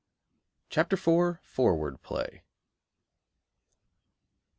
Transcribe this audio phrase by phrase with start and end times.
[0.71, 1.41] CHAPTER IV.
[1.43, 2.41] Forward Play.